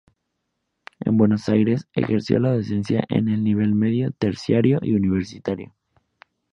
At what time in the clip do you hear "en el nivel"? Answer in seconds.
3.07-3.75